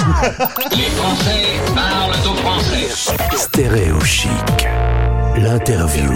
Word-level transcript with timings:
Les. 0.00 1.60
Stéréo 3.36 4.00
chic. 4.00 4.30
L'interview. 5.36 6.10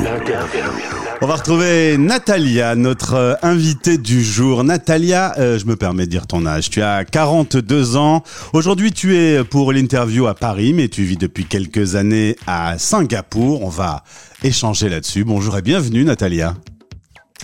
On 1.20 1.26
va 1.26 1.36
retrouver 1.36 1.96
Natalia, 1.98 2.74
notre 2.74 3.14
euh, 3.14 3.34
invitée 3.42 3.98
du 3.98 4.22
jour. 4.22 4.64
Natalia, 4.64 5.34
euh, 5.38 5.58
je 5.58 5.66
me 5.66 5.76
permets 5.76 6.06
de 6.06 6.10
dire 6.10 6.26
ton 6.26 6.46
âge. 6.46 6.70
Tu 6.70 6.82
as 6.82 7.04
42 7.04 7.96
ans. 7.96 8.22
Aujourd'hui, 8.52 8.92
tu 8.92 9.16
es 9.16 9.44
pour 9.44 9.72
l'interview 9.72 10.26
à 10.26 10.34
Paris, 10.34 10.72
mais 10.72 10.88
tu 10.88 11.04
vis 11.04 11.16
depuis 11.16 11.44
quelques 11.44 11.94
années 11.94 12.36
à 12.46 12.78
Singapour. 12.78 13.62
On 13.62 13.68
va 13.68 14.02
échanger 14.42 14.88
là-dessus. 14.88 15.24
Bonjour 15.24 15.56
et 15.56 15.62
bienvenue, 15.62 16.04
Natalia. 16.04 16.54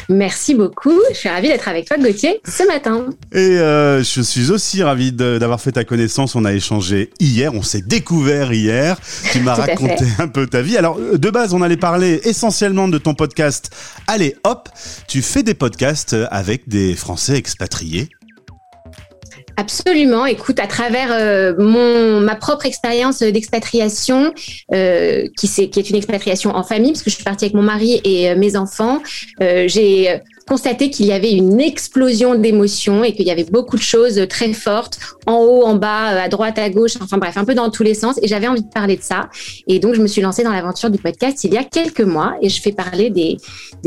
Merci 0.09 0.55
beaucoup. 0.55 0.99
Je 1.13 1.17
suis 1.17 1.29
ravie 1.29 1.49
d'être 1.49 1.69
avec 1.69 1.87
toi, 1.87 1.97
Gauthier, 1.99 2.41
ce 2.49 2.67
matin. 2.67 3.07
Et 3.33 3.39
euh, 3.39 4.03
je 4.03 4.21
suis 4.23 4.51
aussi 4.51 4.83
ravi 4.83 5.13
de- 5.13 5.39
d'avoir 5.39 5.61
fait 5.61 5.73
ta 5.73 5.85
connaissance. 5.85 6.35
On 6.37 6.45
a 6.45 6.53
échangé 6.53 7.11
hier, 7.21 7.55
on 7.55 7.63
s'est 7.63 7.83
découvert 7.83 8.53
hier. 8.53 8.99
Tu 9.33 9.41
m'as 9.41 9.55
raconté 9.67 10.05
un 10.19 10.29
peu 10.29 10.47
ta 10.47 10.63
vie. 10.63 10.77
Alors, 10.77 10.99
euh, 10.99 11.19
de 11.19 11.31
base, 11.31 11.55
on 11.55 11.63
allait 11.63 11.77
parler 11.77 12.21
essentiellement 12.25 12.89
de 12.89 12.99
ton 12.99 13.15
podcast. 13.15 13.71
Allez, 14.07 14.37
hop, 14.45 14.69
tu 15.09 15.23
fais 15.23 15.43
des 15.43 15.55
podcasts 15.55 16.17
avec 16.31 16.69
des 16.69 16.95
Français 16.95 17.37
expatriés. 17.37 18.09
Absolument. 19.61 20.25
Écoute, 20.25 20.59
à 20.59 20.67
travers 20.67 21.09
euh, 21.13 21.53
mon 21.59 22.19
ma 22.21 22.35
propre 22.35 22.65
expérience 22.65 23.19
d'expatriation, 23.19 24.33
euh, 24.73 25.27
qui, 25.39 25.49
c'est- 25.49 25.69
qui 25.69 25.79
est 25.81 25.91
une 25.91 25.97
expatriation 25.97 26.57
en 26.57 26.63
famille, 26.63 26.93
parce 26.93 27.03
que 27.03 27.11
je 27.11 27.17
suis 27.17 27.25
partie 27.25 27.45
avec 27.45 27.55
mon 27.55 27.61
mari 27.63 28.01
et 28.05 28.31
euh, 28.31 28.37
mes 28.37 28.57
enfants, 28.57 29.03
j'ai 29.39 30.19
constaté 30.49 30.89
qu'il 30.89 31.05
y 31.07 31.13
avait 31.13 31.33
une 31.33 31.61
explosion 31.61 32.35
d'émotions 32.37 33.05
et 33.05 33.13
qu'il 33.13 33.27
y 33.27 33.31
avait 33.31 33.45
beaucoup 33.45 33.77
de 33.77 33.83
choses 33.83 34.27
très 34.31 34.55
fortes, 34.55 34.99
en 35.27 35.37
haut, 35.37 35.63
en 35.63 35.75
bas, 35.75 36.23
à 36.23 36.29
droite, 36.31 36.59
à 36.59 36.71
gauche, 36.71 36.95
enfin 36.99 37.19
bref, 37.19 37.37
un 37.37 37.45
peu 37.45 37.55
dans 37.55 37.71
tous 37.71 37.83
les 37.83 37.95
sens. 37.95 38.19
Et 38.23 38.29
j'avais 38.29 38.49
envie 38.49 38.63
de 38.63 38.73
parler 38.73 38.97
de 38.97 39.03
ça. 39.03 39.29
Et 39.69 39.79
donc, 39.79 39.95
je 39.95 40.01
me 40.01 40.07
suis 40.07 40.23
lancée 40.23 40.43
dans 40.43 40.53
l'aventure 40.53 40.89
du 40.89 40.99
podcast 40.99 41.45
il 41.45 41.53
y 41.53 41.59
a 41.59 41.65
quelques 41.65 42.01
mois 42.01 42.35
et 42.41 42.49
je 42.49 42.63
fais 42.63 42.73
parler 42.73 43.11
des, 43.11 43.37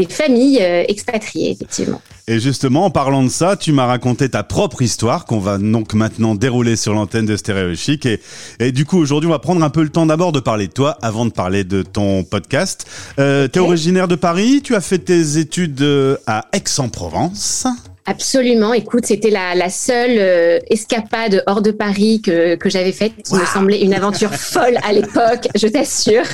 familles 0.08 0.60
expatriées, 0.88 1.50
effectivement. 1.50 2.02
Et 2.28 2.40
justement, 2.40 2.86
en 2.86 2.90
parlant 2.90 3.22
de 3.22 3.28
ça, 3.28 3.58
tu 3.58 3.74
m'as 3.74 3.86
raconté 3.86 4.30
ta 4.30 4.44
propre 4.44 4.82
histoire 4.82 5.26
qu'on 5.26 5.40
va 5.40 5.58
donc 5.58 5.94
maintenant 5.94 6.36
dérouler 6.36 6.78
sur 6.78 6.94
l'antenne 6.94 7.26
de 7.26 7.36
Stéréo 7.36 7.76
Chic. 7.76 8.06
Et, 8.06 8.22
et 8.60 8.72
du 8.72 8.86
coup, 8.86 8.98
aujourd'hui, 8.98 9.28
on 9.28 9.34
va 9.34 9.40
prendre 9.40 9.62
un 9.62 9.70
peu 9.70 9.84
le 9.84 9.90
temps 9.90 10.06
d'abord 10.06 10.32
de 10.32 10.40
parler 10.40 10.68
de 10.68 10.72
toi 10.72 10.98
avant 11.02 11.26
de 11.26 11.32
parler 11.32 11.66
de 11.66 11.84
ton 11.84 12.24
podcast. 12.24 12.88
Euh, 13.20 13.50
originaire 13.58 14.08
de 14.08 14.16
Paris, 14.16 14.62
tu 14.64 14.74
as 14.74 14.82
fait 14.82 15.00
tes 15.00 15.38
études 15.38 15.82
euh, 15.82 16.16
à 16.26 16.46
Aix-en-Provence. 16.54 17.68
Absolument. 18.06 18.74
Écoute, 18.74 19.06
c'était 19.06 19.30
la, 19.30 19.56
la 19.56 19.70
seule 19.70 20.18
euh, 20.18 20.60
escapade 20.70 21.42
hors 21.48 21.62
de 21.62 21.72
Paris 21.72 22.22
que, 22.22 22.56
que 22.56 22.70
j'avais 22.70 22.92
faite, 22.92 23.14
qui 23.24 23.34
me 23.34 23.46
semblait 23.46 23.82
une 23.82 23.94
aventure 23.94 24.34
folle 24.34 24.78
à 24.84 24.92
l'époque, 24.92 25.48
je 25.56 25.68
t'assure. 25.68 26.26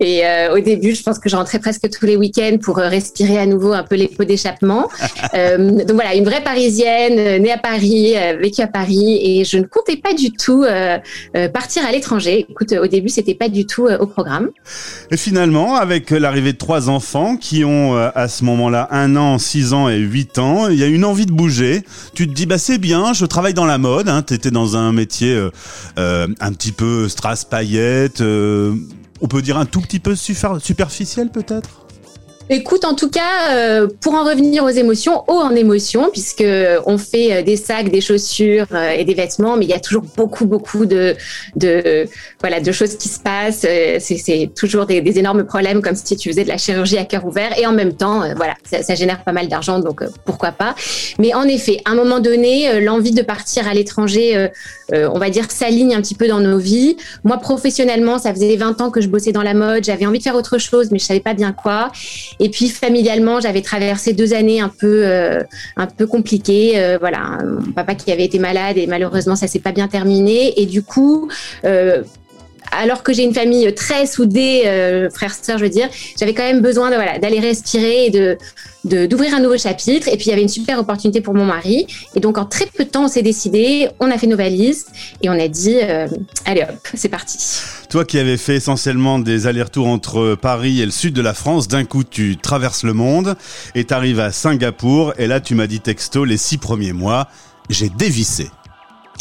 Et 0.00 0.26
euh, 0.26 0.56
au 0.56 0.58
début, 0.58 0.96
je 0.96 1.02
pense 1.04 1.20
que 1.20 1.28
je 1.28 1.36
rentrais 1.36 1.60
presque 1.60 1.88
tous 1.90 2.06
les 2.06 2.16
week-ends 2.16 2.56
pour 2.60 2.80
euh, 2.80 2.88
respirer 2.88 3.38
à 3.38 3.46
nouveau 3.46 3.72
un 3.72 3.84
peu 3.84 3.94
les 3.94 4.08
pots 4.08 4.24
d'échappement. 4.24 4.88
Euh, 5.34 5.84
donc 5.84 5.92
voilà, 5.92 6.14
une 6.14 6.24
vraie 6.24 6.42
Parisienne, 6.42 7.42
née 7.42 7.52
à 7.52 7.58
Paris, 7.58 8.14
vécue 8.40 8.62
à 8.62 8.66
Paris, 8.66 9.20
et 9.22 9.44
je 9.44 9.58
ne 9.58 9.64
comptais 9.64 9.96
pas 9.96 10.14
du 10.14 10.32
tout 10.32 10.64
partir 11.52 11.84
à 11.84 11.92
l'étranger. 11.92 12.46
Écoute, 12.48 12.72
au 12.72 12.86
début, 12.86 13.08
c'était 13.08 13.34
pas 13.34 13.48
du 13.48 13.66
tout 13.66 13.88
au 13.88 14.06
programme. 14.06 14.50
Et 15.10 15.16
finalement, 15.16 15.76
avec 15.76 16.10
l'arrivée 16.10 16.52
de 16.54 16.58
trois 16.58 16.88
enfants 16.88 17.36
qui 17.36 17.64
ont 17.64 17.96
à 17.96 18.28
ce 18.28 18.44
moment-là 18.44 18.88
un 18.90 19.16
an, 19.16 19.38
six 19.38 19.74
ans 19.74 19.88
et 19.88 19.98
huit 19.98 20.38
ans, 20.38 20.47
il 20.70 20.78
y 20.78 20.82
a 20.82 20.86
une 20.86 21.04
envie 21.04 21.26
de 21.26 21.32
bouger. 21.32 21.84
Tu 22.14 22.26
te 22.28 22.32
dis, 22.32 22.46
bah 22.46 22.58
c'est 22.58 22.78
bien, 22.78 23.12
je 23.12 23.24
travaille 23.26 23.54
dans 23.54 23.66
la 23.66 23.78
mode. 23.78 24.08
Hein, 24.08 24.22
T'étais 24.22 24.50
dans 24.50 24.76
un 24.76 24.92
métier 24.92 25.32
euh, 25.34 25.50
euh, 25.98 26.28
un 26.40 26.52
petit 26.52 26.72
peu 26.72 27.08
strass 27.08 27.44
paillettes. 27.44 28.20
euh, 28.20 28.74
on 29.20 29.26
peut 29.28 29.42
dire 29.42 29.56
un 29.58 29.66
tout 29.66 29.80
petit 29.80 29.98
peu 29.98 30.14
super- 30.14 30.60
superficiel 30.60 31.30
peut-être? 31.30 31.86
Écoute, 32.50 32.84
en 32.84 32.94
tout 32.94 33.10
cas, 33.10 33.52
euh, 33.52 33.88
pour 34.00 34.14
en 34.14 34.24
revenir 34.24 34.64
aux 34.64 34.70
émotions, 34.70 35.22
haut 35.28 35.40
en 35.40 35.54
émotions, 35.54 36.08
puisque 36.10 36.44
on 36.86 36.96
fait 36.96 37.32
euh, 37.32 37.42
des 37.42 37.56
sacs, 37.56 37.90
des 37.90 38.00
chaussures 38.00 38.66
euh, 38.72 38.90
et 38.90 39.04
des 39.04 39.14
vêtements, 39.14 39.56
mais 39.56 39.66
il 39.66 39.70
y 39.70 39.74
a 39.74 39.80
toujours 39.80 40.04
beaucoup, 40.16 40.46
beaucoup 40.46 40.86
de, 40.86 41.14
de 41.56 42.06
voilà, 42.40 42.60
de 42.60 42.72
choses 42.72 42.96
qui 42.96 43.08
se 43.08 43.20
passent. 43.20 43.66
Euh, 43.68 43.98
C'est 44.00 44.50
toujours 44.56 44.86
des, 44.86 45.02
énormes 45.18 45.44
problèmes, 45.44 45.82
comme 45.82 45.94
si 45.94 46.16
tu 46.16 46.30
faisais 46.30 46.44
de 46.44 46.48
la 46.48 46.58
chirurgie 46.58 46.98
à 46.98 47.04
cœur 47.04 47.26
ouvert, 47.26 47.58
et 47.58 47.66
en 47.66 47.72
même 47.72 47.92
temps, 47.92 48.22
euh, 48.22 48.34
voilà, 48.36 48.54
ça, 48.64 48.82
ça 48.82 48.94
génère 48.94 49.22
pas 49.24 49.32
mal 49.32 49.48
d'argent, 49.48 49.78
donc 49.80 50.02
euh, 50.02 50.08
pourquoi 50.24 50.52
pas. 50.52 50.74
Mais 51.18 51.34
en 51.34 51.44
effet, 51.44 51.80
à 51.84 51.90
un 51.90 51.94
moment 51.94 52.20
donné, 52.20 52.68
euh, 52.68 52.80
l'envie 52.80 53.12
de 53.12 53.22
partir 53.22 53.68
à 53.68 53.74
l'étranger, 53.74 54.36
euh, 54.36 54.48
euh, 54.94 55.10
on 55.12 55.18
va 55.18 55.30
dire, 55.30 55.50
s'aligne 55.50 55.94
un 55.94 56.00
petit 56.00 56.14
peu 56.14 56.28
dans 56.28 56.40
nos 56.40 56.58
vies. 56.58 56.96
Moi, 57.24 57.36
professionnellement, 57.38 58.18
ça 58.18 58.32
faisait 58.32 58.56
20 58.56 58.80
ans 58.80 58.90
que 58.90 59.00
je 59.00 59.08
bossais 59.08 59.32
dans 59.32 59.42
la 59.42 59.54
mode, 59.54 59.84
j'avais 59.84 60.06
envie 60.06 60.18
de 60.18 60.22
faire 60.22 60.34
autre 60.36 60.58
chose, 60.58 60.90
mais 60.90 60.98
je 60.98 61.04
savais 61.04 61.20
pas 61.20 61.34
bien 61.34 61.52
quoi. 61.52 61.90
Et 62.40 62.48
puis 62.50 62.68
familialement, 62.68 63.40
j'avais 63.40 63.62
traversé 63.62 64.12
deux 64.12 64.34
années 64.34 64.60
un 64.60 64.68
peu, 64.68 65.02
euh, 65.04 65.42
un 65.76 65.86
peu 65.86 66.06
compliquées. 66.06 66.72
Euh, 66.76 66.98
voilà, 66.98 67.38
mon 67.44 67.72
papa 67.72 67.94
qui 67.94 68.12
avait 68.12 68.24
été 68.24 68.38
malade 68.38 68.78
et 68.78 68.86
malheureusement 68.86 69.36
ça 69.36 69.46
s'est 69.46 69.58
pas 69.58 69.72
bien 69.72 69.88
terminé. 69.88 70.60
Et 70.60 70.66
du 70.66 70.82
coup, 70.82 71.28
euh, 71.64 72.02
alors 72.72 73.02
que 73.02 73.12
j'ai 73.12 73.22
une 73.24 73.34
famille 73.34 73.72
très 73.74 74.06
soudée, 74.06 74.62
euh, 74.66 75.10
frères 75.10 75.34
sœurs, 75.34 75.58
je 75.58 75.64
veux 75.64 75.70
dire, 75.70 75.88
j'avais 76.18 76.34
quand 76.34 76.42
même 76.44 76.60
besoin 76.60 76.88
voilà 76.90 77.18
d'aller 77.18 77.40
respirer 77.40 78.06
et 78.06 78.10
de 78.10 78.36
de- 78.84 79.06
d'ouvrir 79.06 79.34
un 79.34 79.40
nouveau 79.40 79.58
chapitre. 79.58 80.08
Et 80.08 80.16
puis 80.16 80.26
il 80.26 80.28
y 80.28 80.32
avait 80.32 80.42
une 80.42 80.48
super 80.48 80.78
opportunité 80.78 81.20
pour 81.20 81.34
mon 81.34 81.44
mari. 81.44 81.86
Et 82.14 82.20
donc 82.20 82.38
en 82.38 82.44
très 82.46 82.66
peu 82.66 82.84
de 82.84 82.88
temps, 82.90 83.04
on 83.04 83.08
s'est 83.08 83.22
décidé, 83.22 83.88
on 84.00 84.10
a 84.10 84.16
fait 84.18 84.26
nos 84.28 84.36
valises 84.36 84.86
et 85.22 85.28
on 85.28 85.32
a 85.38 85.48
dit 85.48 85.76
euh, 85.82 86.06
allez 86.46 86.62
hop, 86.62 86.88
c'est 86.94 87.08
parti. 87.08 87.38
Toi 87.90 88.04
qui 88.04 88.18
avais 88.18 88.36
fait 88.36 88.56
essentiellement 88.56 89.18
des 89.18 89.46
allers-retours 89.46 89.88
entre 89.88 90.36
Paris 90.40 90.80
et 90.80 90.84
le 90.84 90.92
sud 90.92 91.14
de 91.14 91.22
la 91.22 91.34
France, 91.34 91.68
d'un 91.68 91.84
coup 91.84 92.04
tu 92.04 92.36
traverses 92.36 92.84
le 92.84 92.92
monde 92.92 93.36
et 93.74 93.84
t'arrives 93.84 94.20
à 94.20 94.30
Singapour. 94.32 95.12
Et 95.18 95.26
là 95.26 95.40
tu 95.40 95.54
m'as 95.54 95.66
dit 95.66 95.80
texto 95.80 96.24
les 96.24 96.36
six 96.36 96.58
premiers 96.58 96.92
mois, 96.92 97.28
j'ai 97.70 97.88
dévissé. 97.88 98.48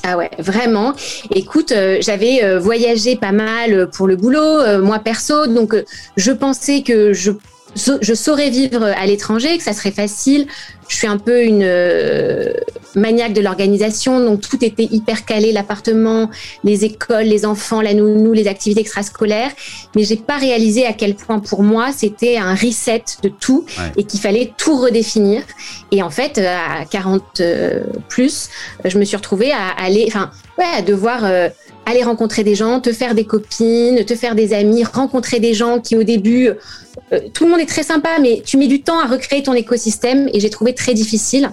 Ah 0.03 0.17
ouais, 0.17 0.29
vraiment. 0.37 0.93
Écoute, 1.33 1.71
euh, 1.71 1.97
j'avais 2.01 2.43
euh, 2.43 2.59
voyagé 2.59 3.15
pas 3.15 3.31
mal 3.31 3.73
euh, 3.73 3.85
pour 3.87 4.07
le 4.07 4.15
boulot, 4.15 4.81
moi 4.81 4.99
perso, 4.99 5.47
donc 5.47 5.75
je 6.15 6.31
pensais 6.31 6.81
que 6.81 7.13
je, 7.13 7.31
je 7.75 8.13
saurais 8.13 8.49
vivre 8.49 8.83
à 8.83 9.05
l'étranger, 9.05 9.57
que 9.57 9.63
ça 9.63 9.73
serait 9.73 9.91
facile. 9.91 10.47
Je 10.87 10.95
suis 10.95 11.07
un 11.07 11.17
peu 11.17 11.43
une 11.43 11.63
euh, 11.63 12.53
maniaque 12.95 13.33
de 13.33 13.41
l'organisation, 13.41 14.19
donc 14.23 14.41
tout 14.41 14.63
était 14.63 14.87
hyper 14.89 15.25
calé, 15.25 15.51
l'appartement, 15.51 16.29
les 16.63 16.85
écoles, 16.85 17.25
les 17.25 17.45
enfants, 17.45 17.81
la 17.81 17.93
nounou, 17.93 18.33
les 18.33 18.47
activités 18.47 18.81
extrascolaires. 18.81 19.51
Mais 19.95 20.03
j'ai 20.03 20.15
pas 20.15 20.37
réalisé 20.37 20.85
à 20.85 20.93
quel 20.93 21.15
point 21.15 21.39
pour 21.39 21.63
moi 21.63 21.89
c'était 21.95 22.37
un 22.37 22.55
reset 22.55 23.03
de 23.23 23.29
tout 23.29 23.65
Ouais. 23.77 23.91
et 23.97 24.03
qu'il 24.05 24.19
fallait 24.19 24.53
tout 24.57 24.79
redéfinir. 24.79 25.41
Et 25.91 26.01
en 26.01 26.09
fait, 26.09 26.37
euh, 26.37 26.47
à 26.81 26.85
40 26.85 27.41
euh, 27.41 27.81
plus, 28.07 28.49
je 28.85 28.97
me 28.97 29.03
suis 29.03 29.17
retrouvée 29.17 29.51
à 29.51 29.69
aller, 29.77 30.05
enfin, 30.07 30.31
ouais, 30.57 30.65
à 30.75 30.81
devoir 30.81 31.25
euh, 31.25 31.49
aller 31.85 32.03
rencontrer 32.03 32.43
des 32.43 32.55
gens, 32.55 32.79
te 32.81 32.91
faire 32.91 33.13
des 33.15 33.25
copines, 33.25 34.03
te 34.05 34.15
faire 34.15 34.35
des 34.35 34.53
amis, 34.53 34.83
rencontrer 34.83 35.39
des 35.39 35.53
gens 35.53 35.79
qui 35.79 35.95
au 35.95 36.03
début, 36.03 36.49
euh, 37.13 37.19
tout 37.33 37.45
le 37.45 37.51
monde 37.51 37.59
est 37.61 37.65
très 37.67 37.83
sympa, 37.83 38.09
mais 38.21 38.41
tu 38.45 38.57
mets 38.57 38.67
du 38.67 38.81
temps 38.81 38.99
à 38.99 39.05
recréer 39.07 39.41
ton 39.43 39.53
écosystème 39.53 40.29
et 40.33 40.39
j'ai 40.39 40.49
trouvé 40.49 40.73
très 40.77 40.93
difficile. 40.93 41.51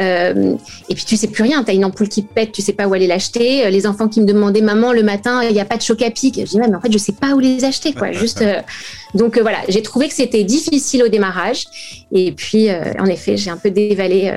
Euh, 0.00 0.54
et 0.88 0.94
puis 0.94 1.04
tu 1.04 1.16
sais 1.16 1.26
plus 1.26 1.42
rien, 1.42 1.64
tu 1.64 1.70
as 1.70 1.74
une 1.74 1.84
ampoule 1.84 2.08
qui 2.08 2.22
pète, 2.22 2.52
tu 2.52 2.62
sais 2.62 2.72
pas 2.72 2.86
où 2.86 2.94
aller 2.94 3.06
l'acheter. 3.06 3.66
Euh, 3.66 3.70
Les 3.70 3.86
enfants 3.86 4.06
qui 4.06 4.20
me 4.20 4.26
demandaient 4.26 4.60
maman 4.60 4.92
le 4.92 5.02
matin, 5.02 5.42
il 5.42 5.52
n'y 5.52 5.60
a 5.60 5.64
pas 5.64 5.76
de 5.76 5.82
choc 5.82 6.02
à 6.02 6.10
pic. 6.10 6.38
Je 6.38 6.50
dis 6.50 6.60
ouais, 6.60 6.68
mais 6.68 6.76
en 6.76 6.80
fait 6.80 6.92
je 6.92 6.98
sais 6.98 7.12
pas 7.12 7.34
où 7.34 7.40
les 7.40 7.64
acheter 7.64 7.92
quoi. 7.92 8.12
Juste 8.12 8.42
euh, 8.42 8.60
donc 9.14 9.36
euh, 9.36 9.42
voilà, 9.42 9.58
j'ai 9.68 9.82
trouvé 9.82 10.08
que 10.08 10.14
c'était 10.14 10.44
difficile 10.44 11.02
au 11.02 11.08
démarrage 11.08 11.64
et 12.12 12.32
puis 12.32 12.68
en 12.70 13.06
effet 13.06 13.36
j'ai 13.36 13.50
un 13.50 13.56
peu 13.56 13.70
dévalé 13.70 14.32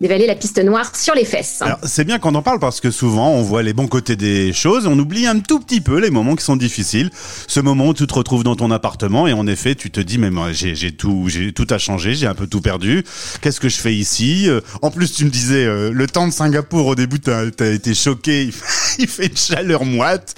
dévalé 0.00 0.26
la 0.26 0.34
piste 0.34 0.62
noire 0.62 0.94
sur 0.96 1.14
les 1.14 1.24
fesses. 1.24 1.62
C'est 1.84 2.04
bien 2.04 2.18
qu'on 2.18 2.34
en 2.34 2.42
parle 2.42 2.58
parce 2.58 2.80
que 2.80 2.90
souvent 2.90 3.30
on 3.30 3.42
voit 3.42 3.62
les 3.62 3.72
bons 3.72 3.86
côtés 3.86 4.16
des 4.16 4.52
choses, 4.52 4.86
on 4.86 4.98
oublie 4.98 5.26
un 5.26 5.40
tout 5.40 5.60
petit 5.60 5.80
peu 5.80 5.98
les 5.98 6.10
moments 6.10 6.36
qui 6.36 6.44
sont 6.44 6.56
difficiles. 6.56 7.10
Ce 7.46 7.60
moment 7.60 7.88
où 7.88 7.94
tu 7.94 8.06
te 8.06 8.14
retrouves 8.14 8.44
dans 8.44 8.56
ton 8.56 8.70
appartement 8.70 9.26
et 9.26 9.32
en 9.32 9.46
effet 9.46 9.74
tu 9.74 9.90
te 9.90 10.00
dis 10.00 10.18
mais 10.18 10.30
moi 10.30 10.52
j'ai 10.52 10.92
tout 10.92 11.26
j'ai 11.28 11.52
tout 11.52 11.66
à 11.70 11.78
changer, 11.78 12.14
j'ai 12.14 12.26
un 12.26 12.34
peu 12.34 12.46
tout 12.46 12.60
perdu. 12.60 13.04
Qu'est-ce 13.40 13.60
que 13.60 13.68
je 13.68 13.78
fais 13.78 13.94
ici? 13.94 14.48
Euh, 14.48 14.60
En 14.82 14.90
plus 14.90 15.12
tu 15.12 15.24
me 15.24 15.30
disais 15.30 15.64
euh, 15.64 15.90
le 15.92 16.06
temps 16.06 16.26
de 16.26 16.32
Singapour 16.32 16.86
au 16.86 16.94
début 16.94 17.20
t'as 17.20 17.44
as 17.60 17.66
été 17.66 17.94
choqué, 17.94 18.50
il 18.98 19.06
fait 19.06 19.26
une 19.26 19.36
chaleur 19.36 19.84
moite. 19.84 20.34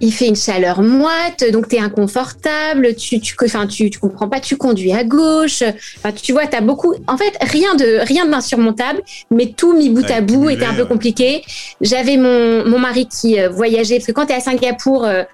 Il 0.00 0.12
fait 0.12 0.28
une 0.28 0.36
chaleur 0.36 0.82
moite, 0.82 1.44
donc 1.52 1.68
tu 1.68 1.76
es 1.76 1.80
inconfortable, 1.80 2.94
tu, 2.94 3.20
tu, 3.20 3.36
enfin, 3.44 3.66
tu, 3.66 3.90
tu 3.90 3.98
comprends 3.98 4.28
pas, 4.28 4.40
tu 4.40 4.56
conduis 4.56 4.92
à 4.92 5.04
gauche. 5.04 5.62
Enfin, 5.98 6.12
tu 6.12 6.32
vois, 6.32 6.46
tu 6.46 6.56
as 6.56 6.60
beaucoup. 6.60 6.94
En 7.06 7.16
fait, 7.16 7.36
rien 7.40 7.74
de 7.74 8.04
rien 8.06 8.26
d'insurmontable, 8.26 9.02
mais 9.30 9.52
tout 9.56 9.72
mis 9.76 9.90
bout 9.90 10.00
Ouais, 10.00 10.12
à 10.12 10.20
bout 10.20 10.48
était 10.48 10.64
un 10.64 10.74
peu 10.74 10.86
compliqué. 10.86 11.42
J'avais 11.80 12.16
mon, 12.16 12.66
mon 12.66 12.78
mari 12.78 13.06
qui 13.06 13.38
euh, 13.38 13.48
voyageait, 13.48 13.96
parce 13.96 14.06
que 14.06 14.12
quand 14.12 14.26
tu 14.26 14.32
es 14.32 14.36
à 14.36 14.40
Singapour, 14.40 15.04
euh, 15.04 15.24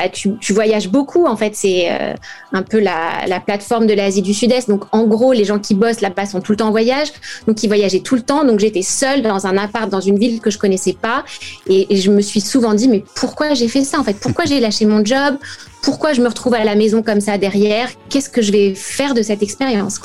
bah, 0.00 0.08
tu, 0.08 0.52
voyages 0.54 0.88
beaucoup. 0.88 1.26
En 1.26 1.36
fait, 1.36 1.54
c'est 1.54 1.88
euh, 1.90 2.14
un 2.52 2.62
peu 2.62 2.80
la, 2.80 3.26
la 3.26 3.38
plateforme 3.38 3.86
de 3.86 3.92
l'Asie 3.92 4.22
du 4.22 4.32
Sud-Est. 4.32 4.68
Donc, 4.68 4.84
en 4.92 5.04
gros, 5.06 5.34
les 5.34 5.44
gens 5.44 5.58
qui 5.58 5.74
bossent 5.74 6.00
là-bas 6.00 6.24
sont 6.24 6.40
tout 6.40 6.52
le 6.52 6.56
temps 6.56 6.68
en 6.68 6.70
voyage. 6.70 7.08
Donc, 7.46 7.62
ils 7.62 7.68
voyageaient 7.68 8.00
tout 8.00 8.14
le 8.14 8.22
temps. 8.22 8.44
Donc, 8.44 8.60
j'étais 8.60 8.80
seule 8.80 9.20
dans 9.20 9.46
un 9.46 9.58
appart 9.58 9.90
dans 9.90 10.00
une 10.00 10.18
ville 10.18 10.40
que 10.40 10.50
je 10.50 10.56
connaissais 10.56 10.94
pas. 10.94 11.24
Et, 11.66 11.96
je 11.96 12.10
me 12.10 12.22
suis 12.22 12.40
souvent 12.40 12.72
dit, 12.72 12.88
mais 12.88 13.04
pourquoi 13.14 13.52
j'ai 13.52 13.68
fait 13.68 13.84
ça 13.84 14.00
en 14.00 14.04
fait? 14.04 14.14
Pourquoi 14.14 14.46
j'ai 14.46 14.58
lâché 14.58 14.86
mon 14.86 15.04
job? 15.04 15.36
Pourquoi 15.82 16.12
je 16.12 16.20
me 16.20 16.28
retrouve 16.28 16.54
à 16.54 16.64
la 16.64 16.74
maison 16.74 17.02
comme 17.02 17.20
ça 17.20 17.38
derrière? 17.38 17.88
Qu'est-ce 18.10 18.28
que 18.28 18.42
je 18.42 18.52
vais 18.52 18.74
faire 18.74 19.14
de 19.14 19.22
cette 19.22 19.42
expérience 19.42 19.98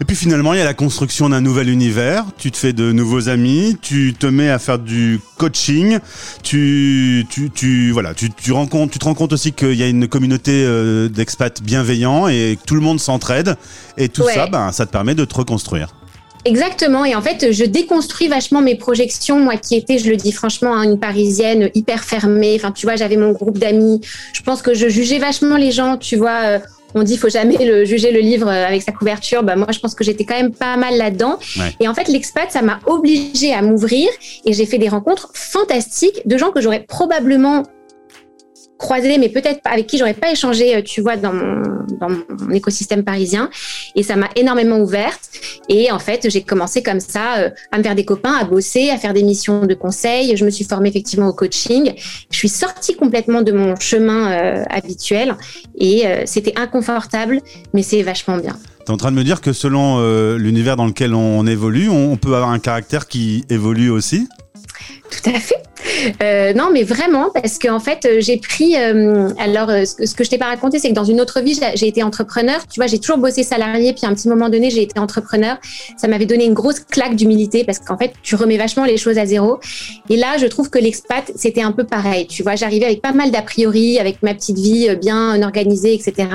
Et 0.00 0.04
puis 0.04 0.16
finalement, 0.16 0.54
il 0.54 0.58
y 0.58 0.62
a 0.62 0.64
la 0.64 0.74
construction 0.74 1.28
d'un 1.28 1.42
nouvel 1.42 1.68
univers. 1.68 2.24
Tu 2.38 2.50
te 2.50 2.56
fais 2.56 2.72
de 2.72 2.92
nouveaux 2.92 3.28
amis, 3.28 3.76
tu 3.80 4.14
te 4.18 4.26
mets 4.26 4.48
à 4.48 4.58
faire 4.58 4.78
du 4.78 5.20
coaching, 5.36 5.98
tu, 6.42 7.26
tu, 7.54 7.90
voilà, 7.90 8.14
tu, 8.14 8.30
tu, 8.30 8.52
rencontres, 8.52 8.92
tu 8.92 8.98
te 8.98 9.04
rends 9.04 9.14
aussi 9.38 9.52
qu'il 9.52 9.74
y 9.74 9.84
a 9.84 9.86
une 9.86 10.08
communauté 10.08 10.64
euh, 10.66 11.08
d'expats 11.08 11.62
bienveillants 11.62 12.26
et 12.26 12.58
que 12.60 12.66
tout 12.66 12.74
le 12.74 12.80
monde 12.80 12.98
s'entraide. 12.98 13.54
Et 13.96 14.08
tout 14.08 14.22
Ouais. 14.24 14.34
ça, 14.34 14.48
ben, 14.48 14.72
ça 14.72 14.84
te 14.84 14.90
permet 14.90 15.14
de 15.14 15.24
te 15.24 15.32
reconstruire. 15.32 15.94
Exactement. 16.44 17.04
Et 17.04 17.14
en 17.14 17.22
fait, 17.22 17.52
je 17.52 17.64
déconstruis 17.64 18.26
vachement 18.26 18.62
mes 18.62 18.74
projections. 18.74 19.38
Moi, 19.38 19.56
qui 19.56 19.76
étais, 19.76 19.98
je 19.98 20.10
le 20.10 20.16
dis 20.16 20.32
franchement, 20.32 20.74
hein, 20.74 20.82
une 20.82 20.98
Parisienne 20.98 21.70
hyper 21.74 22.02
fermée. 22.02 22.54
Enfin, 22.56 22.72
tu 22.72 22.84
vois, 22.86 22.96
j'avais 22.96 23.16
mon 23.16 23.30
groupe 23.30 23.58
d'amis. 23.58 24.00
Je 24.32 24.42
pense 24.42 24.60
que 24.60 24.74
je 24.74 24.88
jugeais 24.88 25.18
vachement 25.20 25.56
les 25.56 25.70
gens. 25.70 25.96
Tu 25.98 26.16
vois, 26.16 26.40
euh, 26.44 26.58
on 26.96 27.04
dit 27.04 27.16
faut 27.16 27.28
jamais 27.28 27.64
le, 27.64 27.84
juger 27.84 28.10
le 28.10 28.20
livre 28.20 28.48
euh, 28.48 28.66
avec 28.66 28.82
sa 28.82 28.90
couverture. 28.90 29.44
Bah 29.44 29.54
moi, 29.54 29.68
je 29.70 29.78
pense 29.78 29.94
que 29.94 30.02
j'étais 30.02 30.24
quand 30.24 30.36
même 30.36 30.52
pas 30.52 30.76
mal 30.76 30.96
là-dedans. 30.96 31.38
Ouais. 31.58 31.76
Et 31.78 31.86
en 31.86 31.94
fait, 31.94 32.08
l'expat, 32.08 32.50
ça 32.50 32.62
m'a 32.62 32.80
obligée 32.86 33.54
à 33.54 33.62
m'ouvrir. 33.62 34.08
Et 34.44 34.52
j'ai 34.52 34.66
fait 34.66 34.78
des 34.78 34.88
rencontres 34.88 35.30
fantastiques 35.34 36.22
de 36.26 36.36
gens 36.38 36.50
que 36.50 36.60
j'aurais 36.60 36.84
probablement 36.88 37.64
croisés, 38.78 39.18
mais 39.18 39.28
peut-être 39.28 39.60
avec 39.64 39.86
qui 39.86 39.98
j'aurais 39.98 40.14
pas 40.14 40.30
échangé, 40.30 40.76
euh, 40.76 40.82
tu 40.82 41.00
vois, 41.00 41.16
dans 41.16 41.32
mon, 41.32 41.62
dans 42.00 42.08
mon 42.08 42.50
écosystème 42.52 43.02
parisien. 43.02 43.50
Et 43.96 44.02
ça 44.02 44.16
m'a 44.16 44.28
énormément 44.36 44.78
ouverte. 44.78 45.30
Et 45.68 45.90
en 45.90 45.98
fait, 45.98 46.28
j'ai 46.30 46.42
commencé 46.42 46.82
comme 46.82 47.00
ça 47.00 47.38
euh, 47.38 47.50
à 47.72 47.78
me 47.78 47.82
faire 47.82 47.96
des 47.96 48.04
copains, 48.04 48.34
à 48.34 48.44
bosser, 48.44 48.90
à 48.90 48.96
faire 48.96 49.12
des 49.12 49.24
missions 49.24 49.66
de 49.66 49.74
conseil. 49.74 50.36
Je 50.36 50.44
me 50.44 50.50
suis 50.50 50.64
formée 50.64 50.88
effectivement 50.88 51.28
au 51.28 51.32
coaching. 51.32 51.92
Je 52.30 52.36
suis 52.36 52.48
sortie 52.48 52.94
complètement 52.94 53.42
de 53.42 53.52
mon 53.52 53.74
chemin 53.76 54.32
euh, 54.32 54.64
habituel 54.70 55.34
et 55.76 56.04
c'était 56.24 56.58
inconfortable, 56.58 57.40
mais 57.72 57.82
c'est 57.82 58.02
vachement 58.02 58.36
bien. 58.36 58.56
T'es 58.84 58.92
en 58.92 58.96
train 58.96 59.10
de 59.10 59.16
me 59.16 59.24
dire 59.24 59.40
que 59.40 59.52
selon 59.52 60.00
l'univers 60.36 60.76
dans 60.76 60.86
lequel 60.86 61.14
on, 61.14 61.46
évolue, 61.46 61.88
on 61.88 62.16
peut 62.16 62.34
avoir 62.34 62.50
un 62.50 62.58
caractère 62.58 63.06
qui 63.06 63.44
évolue 63.48 63.90
aussi? 63.90 64.28
Tout 65.10 65.30
à 65.30 65.38
fait. 65.40 65.56
Euh, 66.22 66.52
non, 66.52 66.68
mais 66.72 66.82
vraiment, 66.82 67.30
parce 67.32 67.58
qu'en 67.58 67.80
fait, 67.80 68.04
euh, 68.04 68.16
j'ai 68.20 68.36
pris. 68.36 68.76
euh, 68.76 69.28
alors, 69.38 69.70
ce 69.70 69.94
que, 69.94 70.06
ce 70.06 70.14
que 70.14 70.24
je 70.24 70.30
t'ai 70.30 70.38
pas 70.38 70.46
raconté, 70.46 70.78
c'est 70.78 70.90
que 70.90 70.94
dans 70.94 71.04
une 71.04 71.20
autre 71.20 71.40
vie, 71.40 71.58
j'ai- 71.74 71.88
été 71.88 72.02
entrepreneur. 72.02 72.60
Tu 72.70 72.78
vois, 72.78 72.86
j'ai 72.86 72.98
toujours 72.98 73.16
bossé 73.18 73.42
salarié, 73.42 73.94
puis 73.94 74.04
à 74.04 74.08
un 74.10 74.14
petit 74.14 74.28
moment 74.28 74.48
donné, 74.50 74.68
j'ai 74.70 74.82
été 74.82 74.98
entrepreneur. 75.00 75.56
Ça 75.96 76.06
m'avait 76.08 76.26
donné 76.26 76.44
une 76.44 76.52
grosse 76.52 76.80
claque 76.80 77.16
d'humilité 77.16 77.64
parce 77.64 77.78
qu'en 77.78 77.96
fait, 77.96 78.12
tu 78.22 78.34
remets 78.34 78.58
vachement 78.58 78.84
les 78.84 78.98
choses 78.98 79.16
à 79.16 79.24
zéro. 79.24 79.58
Et 80.10 80.16
là, 80.16 80.36
je 80.38 80.46
trouve 80.46 80.68
que 80.68 80.78
l'expat, 80.78 81.30
c'était 81.36 81.62
un 81.62 81.72
peu 81.72 81.84
pareil. 81.84 82.26
Tu 82.26 82.42
vois, 82.42 82.54
j'arrivais 82.56 82.84
avec 82.86 83.00
pas 83.00 83.12
mal 83.12 83.30
d'a 83.30 83.40
priori, 83.42 83.98
avec 83.98 84.22
ma 84.22 84.34
petite 84.34 84.58
vie 84.58 84.94
bien 85.00 85.40
organisée, 85.42 85.94
etc. 85.94 86.28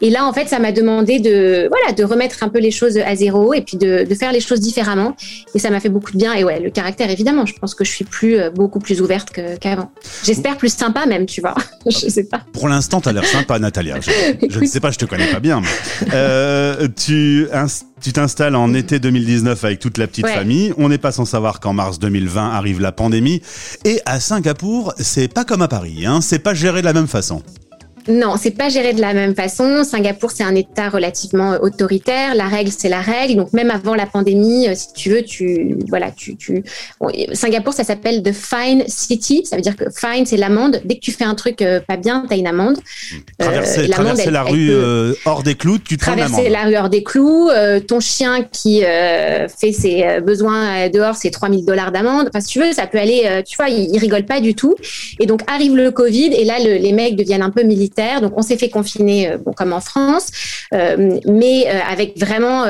Et 0.00 0.08
là, 0.08 0.24
en 0.24 0.32
fait, 0.32 0.48
ça 0.48 0.58
m'a 0.58 0.72
demandé 0.72 1.18
de, 1.18 1.68
voilà, 1.68 1.92
de 1.92 2.04
remettre 2.04 2.42
un 2.42 2.48
peu 2.48 2.58
les 2.60 2.70
choses 2.70 2.96
à 2.96 3.14
zéro 3.14 3.52
et 3.52 3.60
puis 3.60 3.76
de, 3.76 4.04
de 4.08 4.14
faire 4.14 4.32
les 4.32 4.40
choses 4.40 4.60
différemment. 4.60 5.14
Et 5.54 5.58
ça 5.58 5.68
m'a 5.70 5.80
fait 5.80 5.88
beaucoup 5.90 6.12
de 6.12 6.16
bien. 6.16 6.32
Et 6.34 6.44
ouais, 6.44 6.60
le 6.60 6.70
caractère, 6.70 7.10
évidemment, 7.10 7.44
je 7.44 7.54
pense 7.60 7.69
que 7.74 7.84
je 7.84 7.90
suis 7.90 8.04
plus, 8.04 8.38
euh, 8.38 8.50
beaucoup 8.50 8.78
plus 8.78 9.00
ouverte 9.00 9.30
qu'avant. 9.60 9.90
J'espère 10.24 10.56
plus 10.56 10.72
sympa 10.74 11.06
même, 11.06 11.26
tu 11.26 11.40
vois. 11.40 11.54
je 11.86 12.08
sais 12.08 12.24
pas. 12.24 12.42
Pour 12.52 12.68
l'instant, 12.68 13.00
t'as 13.00 13.12
l'air 13.12 13.24
sympa, 13.26 13.58
Natalia. 13.58 13.96
Je, 14.00 14.10
je 14.48 14.58
ne 14.60 14.66
sais 14.66 14.80
pas, 14.80 14.90
je 14.90 14.98
te 14.98 15.04
connais 15.04 15.30
pas 15.30 15.40
bien. 15.40 15.60
Mais, 15.60 16.08
euh, 16.14 16.88
tu 16.96 17.46
tu 18.00 18.12
t'installes 18.12 18.56
en 18.56 18.72
été 18.72 18.98
2019 18.98 19.62
avec 19.64 19.78
toute 19.78 19.98
la 19.98 20.06
petite 20.06 20.24
Ouais. 20.24 20.34
famille. 20.34 20.72
On 20.78 20.88
n'est 20.88 20.98
pas 20.98 21.12
sans 21.12 21.24
savoir 21.26 21.60
qu'en 21.60 21.72
mars 21.74 21.98
2020 21.98 22.50
arrive 22.50 22.80
la 22.80 22.92
pandémie. 22.92 23.42
Et 23.84 24.00
à 24.06 24.20
Singapour, 24.20 24.94
c'est 24.98 25.28
pas 25.32 25.44
comme 25.44 25.62
à 25.62 25.68
Paris. 25.68 26.06
Hein, 26.06 26.20
c'est 26.22 26.38
pas 26.38 26.54
géré 26.54 26.80
de 26.80 26.86
la 26.86 26.92
même 26.92 27.06
façon. 27.08 27.42
Non, 28.08 28.34
c'est 28.40 28.50
pas 28.52 28.68
géré 28.68 28.92
de 28.92 29.00
la 29.00 29.12
même 29.14 29.34
façon. 29.34 29.84
Singapour, 29.84 30.30
c'est 30.30 30.42
un 30.42 30.54
État 30.54 30.88
relativement 30.88 31.52
autoritaire. 31.60 32.34
La 32.34 32.46
règle, 32.46 32.70
c'est 32.76 32.88
la 32.88 33.00
règle. 33.00 33.36
Donc 33.36 33.52
même 33.52 33.70
avant 33.70 33.94
la 33.94 34.06
pandémie, 34.06 34.68
euh, 34.68 34.74
si 34.74 34.92
tu 34.94 35.10
veux, 35.10 35.22
tu 35.22 35.76
voilà, 35.88 36.10
tu 36.10 36.36
tu. 36.36 36.62
bon, 37.00 37.08
Singapour, 37.32 37.72
ça 37.74 37.84
s'appelle 37.84 38.22
the 38.22 38.32
fine 38.32 38.84
city. 38.86 39.42
Ça 39.44 39.56
veut 39.56 39.62
dire 39.62 39.76
que 39.76 39.84
fine, 39.94 40.26
c'est 40.26 40.36
l'amende. 40.36 40.80
Dès 40.84 40.96
que 40.96 41.00
tu 41.00 41.12
fais 41.12 41.24
un 41.24 41.34
truc 41.34 41.62
euh, 41.62 41.80
pas 41.80 41.96
bien, 41.96 42.24
t'as 42.28 42.36
une 42.36 42.46
amende. 42.46 42.78
Euh, 43.40 43.44
Traverser, 43.44 43.86
l'amende, 43.88 44.06
traverser 44.06 44.22
elle- 44.26 44.32
la 44.32 44.42
rue 44.44 44.70
euh, 44.70 45.14
hors 45.26 45.42
des 45.42 45.54
clous, 45.54 45.78
tu 45.78 45.96
te 45.96 46.00
traverser 46.04 46.48
la 46.48 46.62
rue 46.64 46.76
hors 46.76 46.88
des 46.88 47.02
clous, 47.02 47.48
euh, 47.50 47.80
ton 47.80 48.00
chien 48.00 48.42
qui 48.50 48.80
fait 48.80 49.72
ses 49.72 50.20
besoins 50.24 50.88
dehors, 50.88 51.14
c'est 51.16 51.30
3000 51.30 51.64
dollars 51.64 51.92
d'amende. 51.92 52.28
Enfin, 52.28 52.40
si 52.40 52.48
tu 52.48 52.60
veux, 52.60 52.72
ça 52.72 52.86
peut 52.86 52.98
aller, 52.98 53.42
tu 53.46 53.56
vois, 53.56 53.68
ils, 53.68 53.90
ils 53.94 53.98
rigolent 53.98 54.24
pas 54.26 54.40
du 54.40 54.54
tout. 54.54 54.74
Et 55.20 55.26
donc 55.26 55.40
arrive 55.46 55.76
le 55.76 55.90
Covid 55.90 56.32
et 56.34 56.44
là, 56.44 56.54
le- 56.58 56.76
les 56.76 56.92
mecs 56.92 57.16
deviennent 57.16 57.42
un 57.42 57.50
peu 57.50 57.62
militaires. 57.62 57.89
Donc 58.20 58.32
on 58.36 58.42
s'est 58.42 58.56
fait 58.56 58.70
confiner, 58.70 59.30
euh, 59.30 59.38
comme 59.56 59.72
en 59.72 59.80
France, 59.80 60.28
euh, 60.74 61.18
mais 61.26 61.66
euh, 61.66 61.80
avec 61.90 62.18
vraiment 62.18 62.64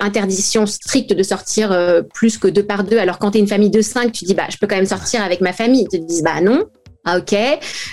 interdiction 0.00 0.66
stricte 0.66 1.12
de 1.12 1.22
sortir 1.22 1.76
plus 2.12 2.38
que 2.38 2.48
deux 2.48 2.62
par 2.62 2.84
deux. 2.84 2.98
Alors 2.98 3.18
quand 3.18 3.32
tu 3.32 3.38
es 3.38 3.40
une 3.40 3.48
famille 3.48 3.70
de 3.70 3.80
cinq, 3.80 4.12
tu 4.12 4.24
dis, 4.24 4.34
bah, 4.34 4.46
je 4.50 4.56
peux 4.56 4.66
quand 4.66 4.76
même 4.76 4.86
sortir 4.86 5.22
avec 5.22 5.40
ma 5.40 5.52
famille. 5.52 5.86
Ils 5.90 5.98
te 5.98 6.04
disent, 6.04 6.22
bah 6.22 6.40
non. 6.40 6.64
Ah 7.04 7.18
ok, 7.18 7.34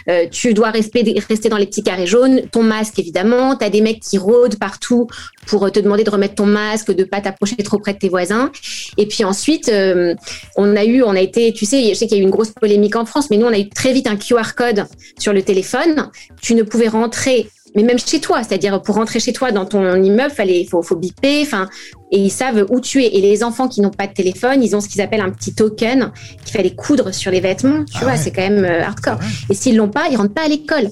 Euh, 0.08 0.28
tu 0.30 0.54
dois 0.54 0.72
rester, 0.72 1.04
dans 1.50 1.58
les 1.58 1.66
petits 1.66 1.84
carrés 1.84 2.06
jaunes, 2.06 2.42
ton 2.52 2.64
masque 2.64 3.00
évidemment, 3.00 3.56
tu 3.56 3.64
as 3.64 3.70
des 3.70 3.82
mecs 3.82 4.00
qui 4.00 4.18
rôdent 4.18 4.58
partout 4.60 5.08
pour 5.48 5.72
te 5.72 5.80
demander 5.80 6.04
de 6.04 6.10
remettre 6.10 6.36
ton 6.36 6.46
masque, 6.46 6.92
de 6.92 7.04
pas 7.04 7.22
t'approcher 7.22 7.56
trop 7.58 7.80
près 7.80 7.94
de 7.94 8.00
tes 8.00 8.10
voisins. 8.10 8.52
Et 8.98 9.08
puis 9.08 9.24
ensuite, 9.24 9.70
euh, 9.70 10.14
on 10.58 10.76
a 10.76 10.84
eu, 10.86 11.02
on 11.02 11.16
a 11.16 11.22
été, 11.22 11.54
tu 11.54 11.66
sais, 11.66 11.90
je 11.90 11.94
sais 11.94 12.08
qu'il 12.08 12.18
y 12.18 12.20
a 12.20 12.24
eu 12.24 12.26
une 12.26 12.32
grosse 12.32 12.52
polémique 12.52 12.96
en 12.96 13.06
France, 13.06 13.30
mais 13.30 13.38
nous 13.38 13.46
on 13.46 13.54
a 13.54 13.60
eu 13.60 13.70
très 13.70 13.94
vite 13.94 14.08
un 14.08 14.18
QR 14.18 14.54
code 14.56 14.86
sur 15.18 15.34
le 15.34 15.42
téléphone. 15.42 16.10
Tu 16.42 16.54
ne 16.54 16.64
pouvais 16.64 16.88
rentrer, 16.88 17.48
mais 17.76 17.84
même 17.84 18.00
chez 18.00 18.20
toi, 18.20 18.44
c'est-à-dire 18.44 18.82
pour 18.82 18.96
rentrer 18.96 19.20
chez 19.20 19.34
toi 19.34 19.52
dans 19.52 19.66
ton 19.66 20.02
immeuble, 20.02 20.34
fallait, 20.34 20.66
faut, 20.70 20.82
faut 20.82 20.96
biper, 20.96 21.42
enfin, 21.44 21.70
et 22.16 22.20
ils 22.20 22.32
savent 22.32 22.66
où 22.70 22.80
tu 22.80 23.04
es. 23.04 23.08
Et 23.18 23.22
les 23.22 23.44
enfants 23.44 23.68
qui 23.68 23.82
n'ont 23.82 23.92
pas 23.92 24.08
de 24.08 24.14
téléphone, 24.14 24.64
ils 24.64 24.74
ont 24.74 24.80
ce 24.80 24.88
qu'ils 24.88 25.02
appellent 25.02 25.22
un 25.22 25.32
petit 25.32 25.54
token 25.54 26.14
qu'il 26.46 26.56
fallait 26.56 26.74
coudre 26.74 27.14
sur 27.14 27.30
les 27.30 27.42
vêtements. 27.42 27.84
Tu 27.84 27.98
Ah 27.98 28.04
vois, 28.04 28.12
ouais. 28.14 28.18
c'est 28.18 28.32
quand 28.32 28.42
même 28.42 28.64
euh, 28.64 28.84
hardcore. 28.84 29.20
Et 29.50 29.54
s'ils 29.54 29.76
l'ont 29.76 29.90
pas, 29.90 30.08
ils 30.10 30.16
rentrent 30.16 30.34
pas 30.34 30.46
à 30.46 30.48
l'école. 30.48 30.90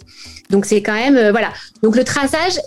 Donc 0.49 0.65
c'est 0.65 0.81
quand 0.81 0.93
même 0.93 1.15
euh, 1.15 1.31
voilà. 1.31 1.53
Donc 1.81 1.95
le 1.95 2.03
traçage, 2.03 2.59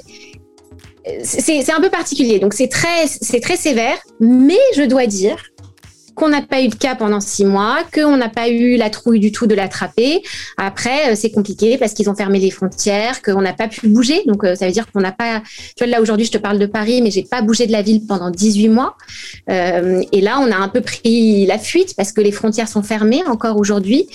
euh, 1.07 1.11
c'est 1.23 1.63
c'est 1.63 1.73
un 1.73 1.81
peu 1.83 1.91
particulier. 1.91 2.39
Donc 2.39 2.55
c'est 2.55 2.69
très 2.69 3.07
c'est 3.07 3.41
très 3.41 3.57
sévère, 3.57 3.99
mais 4.21 4.59
je 4.75 4.83
dois 4.83 5.07
dire 5.07 5.37
qu'on 6.17 6.29
n'a 6.31 6.43
pas 6.43 6.63
eu 6.63 6.69
de 6.69 6.75
cas 6.75 6.95
pendant 6.97 7.21
six 7.21 7.45
mois, 7.45 7.79
qu'on 7.95 8.17
n'a 8.17 8.29
pas 8.29 8.49
eu 8.49 8.77
la 8.77 8.91
trouille 8.91 9.21
du 9.21 9.31
tout 9.31 9.47
de 9.47 9.55
l'attraper. 9.55 10.23
Après, 10.57 11.13
euh, 11.13 11.15
c'est 11.15 11.31
compliqué 11.31 11.77
parce 11.79 11.93
qu'ils 11.93 12.11
ont 12.11 12.15
fermé 12.17 12.41
les 12.41 12.51
frontières, 12.51 13.23
qu'on 13.23 13.43
n'a 13.43 13.53
pas 13.53 13.69
pu 13.69 13.87
bouger. 13.89 14.23
Donc, 14.27 14.43
euh, 14.43 14.55
ça 14.57 14.67
veut 14.67 14.73
dire 14.73 14.91
qu'on 14.91 15.01
n'a 15.01 15.13
pas. 15.13 15.43
Tu 15.77 15.85
vois, 15.85 15.87
là 15.87 16.01
aujourd'hui, 16.01 16.27
je 16.27 16.33
te 16.33 16.39
parle 16.39 16.59
de 16.59 16.67
Paris, 16.67 17.03
mais 17.03 17.11
j'ai 17.11 17.23
pas 17.23 17.43
bougé 17.43 17.67
de 17.67 17.73
la 17.73 17.83
ville 17.83 18.05
pendant 18.07 18.31
18 18.31 18.69
mois. 18.71 18.97
Euh, 19.51 20.03
et 20.11 20.21
là, 20.21 20.39
on 20.41 20.51
a 20.51 20.57
un 20.57 20.69
peu 20.69 20.81
pris 20.81 21.47
la 21.47 21.59
fuite 21.59 21.95
parce 21.97 22.13
que 22.13 22.21
les 22.23 22.33
frontières 22.33 22.69
sont 22.69 22.83
fermées 22.83 23.23
encore 23.27 23.59
aujourd'hui. 23.59 24.09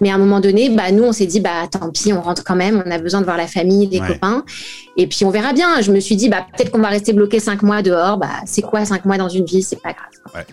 Mais 0.00 0.10
à 0.10 0.14
un 0.14 0.18
moment 0.18 0.40
donné, 0.40 0.68
bah 0.68 0.92
nous, 0.92 1.04
on 1.04 1.12
s'est 1.12 1.26
dit, 1.26 1.40
bah 1.40 1.66
tant 1.70 1.90
pis, 1.90 2.12
on 2.12 2.20
rentre 2.20 2.44
quand 2.44 2.56
même. 2.56 2.82
On 2.86 2.90
a 2.90 2.98
besoin 2.98 3.20
de 3.20 3.24
voir 3.24 3.38
la 3.38 3.46
famille, 3.46 3.86
les 3.88 4.00
Ouais. 4.00 4.08
copains. 4.08 4.44
Et 4.98 5.06
puis 5.06 5.24
on 5.24 5.30
verra 5.30 5.52
bien. 5.54 5.80
Je 5.80 5.90
me 5.90 6.00
suis 6.00 6.16
dit, 6.16 6.28
bah 6.28 6.46
peut-être 6.54 6.70
qu'on 6.70 6.78
va 6.80 6.88
rester 6.88 7.12
bloqué 7.14 7.40
cinq 7.40 7.62
mois 7.62 7.80
dehors. 7.82 8.18
Bah 8.18 8.28
c'est 8.44 8.62
quoi 8.62 8.84
cinq 8.84 9.04
mois 9.06 9.16
dans 9.16 9.28
une 9.30 9.44
vie? 9.46 9.62
C'est 9.62 9.80
pas 9.80 9.92
grave. 9.92 10.25
Ouais. 10.36 10.46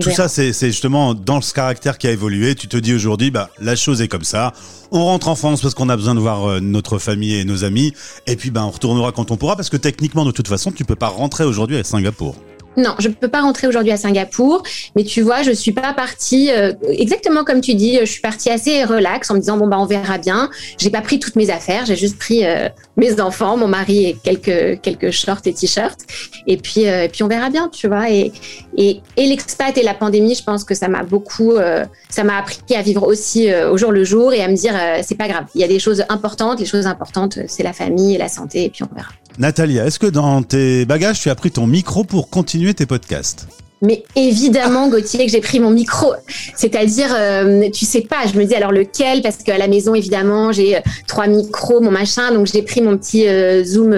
Tout 0.00 0.10
ça, 0.10 0.28
c'est 0.28 0.52
justement 0.52 1.14
dans 1.14 1.40
ce 1.40 1.54
caractère 1.54 1.98
qui 1.98 2.06
a 2.08 2.10
évolué. 2.10 2.54
Tu 2.54 2.68
te 2.68 2.76
dis 2.76 2.94
aujourd'hui, 2.94 3.30
bah, 3.30 3.50
la 3.60 3.76
chose 3.76 4.02
est 4.02 4.08
comme 4.08 4.24
ça. 4.24 4.52
On 4.90 5.04
rentre 5.04 5.28
en 5.28 5.36
France 5.36 5.62
parce 5.62 5.74
qu'on 5.74 5.88
a 5.88 5.96
besoin 5.96 6.14
de 6.14 6.20
voir 6.20 6.44
euh, 6.44 6.60
notre 6.60 6.98
famille 6.98 7.36
et 7.36 7.44
nos 7.44 7.64
amis. 7.64 7.94
Et 8.26 8.36
puis, 8.36 8.50
bah, 8.50 8.64
on 8.64 8.70
retournera 8.70 9.12
quand 9.12 9.30
on 9.30 9.36
pourra 9.36 9.56
parce 9.56 9.70
que 9.70 9.76
techniquement, 9.76 10.24
de 10.24 10.32
toute 10.32 10.48
façon, 10.48 10.72
tu 10.72 10.84
peux 10.84 10.96
pas 10.96 11.08
rentrer 11.08 11.44
aujourd'hui 11.44 11.76
à 11.76 11.84
Singapour. 11.84 12.36
Non, 12.76 12.94
je 12.98 13.08
peux 13.08 13.28
pas 13.28 13.42
rentrer 13.42 13.66
aujourd'hui 13.66 13.92
à 13.92 13.96
Singapour, 13.96 14.62
mais 14.96 15.04
tu 15.04 15.20
vois, 15.20 15.42
je 15.42 15.50
suis 15.50 15.72
pas 15.72 15.92
partie 15.92 16.50
euh, 16.50 16.72
exactement 16.88 17.44
comme 17.44 17.60
tu 17.60 17.74
dis. 17.74 17.98
Je 18.00 18.06
suis 18.06 18.22
partie 18.22 18.48
assez 18.48 18.84
relax 18.84 19.30
en 19.30 19.34
me 19.34 19.40
disant 19.40 19.58
bon 19.58 19.66
bah 19.66 19.76
on 19.78 19.84
verra 19.84 20.16
bien. 20.16 20.48
J'ai 20.78 20.90
pas 20.90 21.02
pris 21.02 21.18
toutes 21.18 21.36
mes 21.36 21.50
affaires, 21.50 21.84
j'ai 21.84 21.96
juste 21.96 22.18
pris 22.18 22.46
euh, 22.46 22.68
mes 22.96 23.20
enfants, 23.20 23.58
mon 23.58 23.68
mari 23.68 24.06
et 24.06 24.16
quelques 24.22 24.80
quelques 24.80 25.10
shorts 25.10 25.42
et 25.44 25.52
t-shirts. 25.52 26.00
Et 26.46 26.56
puis 26.56 26.88
euh, 26.88 27.04
et 27.04 27.08
puis 27.08 27.22
on 27.22 27.28
verra 27.28 27.50
bien, 27.50 27.68
tu 27.68 27.88
vois. 27.88 28.10
Et 28.10 28.32
et, 28.76 29.02
l'expat 29.16 29.76
et 29.76 29.82
la 29.82 29.94
pandémie, 29.94 30.34
je 30.34 30.42
pense 30.42 30.64
que 30.64 30.74
ça 30.74 30.88
m'a 30.88 31.02
beaucoup, 31.02 31.52
euh, 31.52 31.84
ça 32.08 32.24
m'a 32.24 32.38
appris 32.38 32.58
à 32.74 32.82
vivre 32.82 33.06
aussi 33.06 33.50
euh, 33.50 33.70
au 33.70 33.76
jour 33.76 33.92
le 33.92 34.04
jour 34.04 34.32
et 34.32 34.42
à 34.42 34.48
me 34.48 34.54
dire 34.54 34.74
euh, 34.74 35.00
c'est 35.02 35.16
pas 35.16 35.28
grave. 35.28 35.44
Il 35.54 35.60
y 35.60 35.64
a 35.64 35.68
des 35.68 35.78
choses 35.78 36.04
importantes. 36.08 36.60
Les 36.60 36.66
choses 36.66 36.86
importantes, 36.86 37.38
c'est 37.48 37.62
la 37.62 37.72
famille 37.72 38.14
et 38.14 38.18
la 38.18 38.28
santé. 38.28 38.64
Et 38.64 38.70
puis 38.70 38.84
on 38.84 38.94
verra. 38.94 39.10
Natalia, 39.38 39.86
est-ce 39.86 39.98
que 39.98 40.06
dans 40.06 40.42
tes 40.42 40.84
bagages, 40.84 41.20
tu 41.20 41.30
as 41.30 41.34
pris 41.34 41.50
ton 41.50 41.66
micro 41.66 42.04
pour 42.04 42.30
continuer 42.30 42.74
tes 42.74 42.86
podcasts? 42.86 43.46
Mais 43.82 44.04
évidemment, 44.14 44.88
Gauthier, 44.88 45.26
que 45.26 45.32
j'ai 45.32 45.40
pris 45.40 45.58
mon 45.58 45.70
micro. 45.70 46.14
C'est-à-dire, 46.56 47.12
euh, 47.12 47.68
tu 47.70 47.84
sais 47.84 48.02
pas, 48.02 48.26
je 48.32 48.38
me 48.38 48.44
dis 48.44 48.54
alors 48.54 48.70
lequel, 48.70 49.22
parce 49.22 49.38
qu'à 49.38 49.58
la 49.58 49.66
maison, 49.66 49.94
évidemment, 49.94 50.52
j'ai 50.52 50.76
euh, 50.76 50.80
trois 51.08 51.26
micros, 51.26 51.80
mon 51.80 51.90
machin, 51.90 52.32
donc 52.32 52.46
j'ai 52.46 52.62
pris 52.62 52.80
mon 52.80 52.96
petit 52.96 53.28
euh, 53.28 53.64
Zoom. 53.64 53.94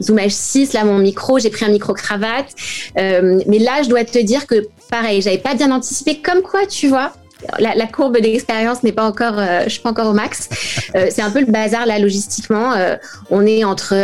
Zoom 0.00 0.16
H6, 0.16 0.72
là 0.74 0.84
mon 0.84 0.98
micro, 0.98 1.38
j'ai 1.38 1.50
pris 1.50 1.64
un 1.64 1.68
micro 1.68 1.92
cravate. 1.92 2.48
mais 2.96 3.58
là, 3.60 3.82
je 3.84 3.88
dois 3.88 4.04
te 4.04 4.18
dire 4.18 4.46
que 4.48 4.66
pareil, 4.90 5.22
j'avais 5.22 5.38
pas 5.38 5.54
bien 5.54 5.70
anticipé. 5.70 6.16
Comme 6.16 6.42
quoi, 6.42 6.66
tu 6.66 6.88
vois, 6.88 7.12
la, 7.58 7.86
courbe 7.86 8.18
d'expérience 8.18 8.82
n'est 8.82 8.92
pas 8.92 9.04
encore, 9.04 9.34
euh, 9.38 9.64
je 9.64 9.70
suis 9.70 9.80
pas 9.80 9.90
encore 9.90 10.08
au 10.08 10.12
max. 10.12 10.48
Euh, 10.94 11.06
c'est 11.10 11.22
un 11.22 11.30
peu 11.30 11.40
le 11.40 11.46
bazar 11.46 11.86
là 11.86 11.98
logistiquement. 11.98 12.72
Euh, 12.72 12.96
on 13.30 13.46
est 13.46 13.64
entre 13.64 13.94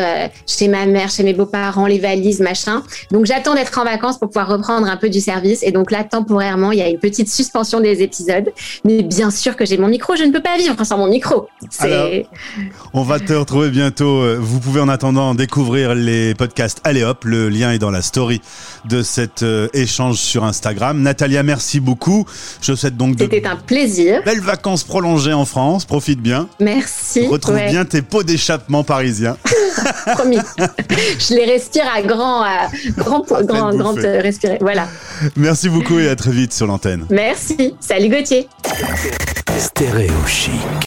chez 0.47 0.69
ma 0.69 0.87
mère, 0.87 1.11
chez 1.11 1.23
mes 1.23 1.33
beaux-parents, 1.33 1.87
les 1.87 1.99
valises, 1.99 2.41
machin. 2.41 2.83
Donc 3.11 3.27
j'attends 3.27 3.55
d'être 3.55 3.79
en 3.79 3.85
vacances 3.85 4.19
pour 4.19 4.29
pouvoir 4.29 4.49
reprendre 4.49 4.87
un 4.89 4.97
peu 4.97 5.09
du 5.09 5.21
service. 5.21 5.63
Et 5.63 5.73
donc 5.73 5.91
là, 5.91 6.05
temporairement, 6.05 6.73
il 6.73 6.79
y 6.79 6.83
a 6.83 6.89
une 6.89 6.99
petite 6.99 7.31
suspension 7.31 7.81
des 7.81 8.03
épisodes. 8.03 8.51
Mais 8.85 9.03
bien 9.03 9.31
sûr 9.31 9.57
que 9.57 9.65
j'ai 9.65 9.79
mon 9.79 9.89
micro, 9.89 10.17
je 10.17 10.25
ne 10.25 10.33
peux 10.33 10.43
pas 10.43 10.57
vivre 10.57 10.83
sans 10.85 10.99
mon 10.99 11.09
micro. 11.09 11.49
on 12.93 13.03
va 13.03 13.21
te 13.21 13.33
retrouver 13.33 13.71
bientôt. 13.71 14.23
Vous 14.39 14.61
pouvez 14.61 14.81
en 14.81 14.89
attendant 14.89 15.35
découvrir 15.35 15.95
les 15.95 16.35
podcasts. 16.35 16.81
Allez 16.85 17.05
hop, 17.05 17.25
le 17.25 17.49
lien 17.49 17.73
est 17.73 17.79
dans 17.79 17.91
la 17.91 18.03
story 18.03 18.41
de 18.85 19.03
cet 19.03 19.45
échange 19.73 20.17
sur 20.17 20.45
Instagram. 20.45 21.01
Natalia, 21.01 21.43
merci 21.43 21.81
beaucoup. 21.81 22.27
Je 22.61 22.75
souhaite 22.75 22.97
donc 22.97 23.17
de 23.17 23.28
c'était 23.31 23.47
un 23.47 23.57
plaisir. 23.57 24.23
Belles 24.25 24.41
vacances 24.41 24.85
prolongées 24.85 25.33
en 25.33 25.45
France, 25.45 25.85
profite 25.85 26.21
bien. 26.21 26.49
Merci. 26.61 27.27
Retrouve 27.27 27.59
bien 27.69 27.85
tes 27.85 28.03
pots 28.03 28.23
d'échappement 28.23 28.85
parisiens. 28.85 29.37
Promis. 30.15 30.39
Je 31.19 31.35
les 31.35 31.45
respire 31.45 31.85
à 31.95 32.03
grand, 32.03 32.43
à 32.43 32.69
grand, 32.97 33.25
grand, 33.43 33.75
grand 33.75 33.99
euh, 33.99 34.21
respirer. 34.21 34.59
Voilà. 34.61 34.89
Merci 35.37 35.69
beaucoup 35.69 35.99
et 35.99 36.09
à 36.09 36.17
très 36.17 36.31
vite 36.31 36.53
sur 36.53 36.67
l'antenne. 36.67 37.07
Merci. 37.11 37.75
Salut 37.81 38.09
Gauthier. 38.09 38.49
Stéréo 39.59 40.13
chic. 40.27 40.53